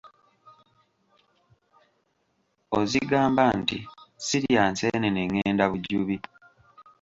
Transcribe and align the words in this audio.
Ozigamba 2.77 3.43
nti, 3.59 3.77
“Sirya 4.25 4.63
nseenene 4.71 5.21
ngenda 5.29 5.65
Bujubi.῎ 5.71 6.23